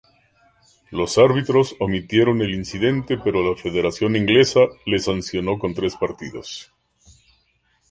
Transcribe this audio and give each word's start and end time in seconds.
Los 0.89 1.19
árbitros 1.19 1.75
omitieron 1.79 2.41
el 2.41 2.55
incidente 2.55 3.19
pero 3.23 3.47
la 3.47 3.55
Federación 3.55 4.15
Inglesa 4.15 4.61
le 4.87 4.97
sancionó 4.97 5.59
con 5.59 5.75
tres 5.75 5.95
partidos. 5.95 6.73